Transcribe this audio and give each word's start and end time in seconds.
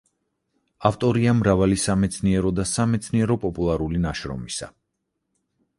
ავტორია 0.89 1.33
მრავალი 1.41 1.77
სამეცნიერო 1.83 2.53
და 2.61 2.67
სამეცნიერო-პოპულარული 2.71 4.03
ნაშრომისა. 4.09 4.71